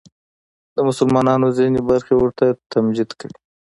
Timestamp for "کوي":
3.19-3.37